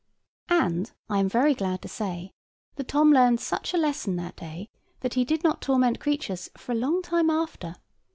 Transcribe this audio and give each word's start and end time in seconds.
And 0.49 0.91
I 1.09 1.19
am 1.19 1.29
very 1.29 1.53
glad 1.53 1.83
to 1.83 1.87
say, 1.87 2.31
that 2.73 2.87
Tom 2.87 3.11
learned 3.11 3.39
such 3.39 3.71
a 3.71 3.77
lesson 3.77 4.15
that 4.15 4.35
day, 4.35 4.67
that 5.01 5.13
he 5.13 5.23
did 5.23 5.43
not 5.43 5.61
torment 5.61 5.99
creatures 5.99 6.49
for 6.57 6.71
a 6.71 6.73
long 6.73 7.03
time 7.03 7.29
after. 7.29 7.75